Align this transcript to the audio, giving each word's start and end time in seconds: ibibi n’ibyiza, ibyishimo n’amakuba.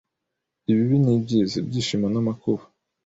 ibibi 0.71 0.97
n’ibyiza, 1.03 1.55
ibyishimo 1.61 2.07
n’amakuba. 2.13 2.63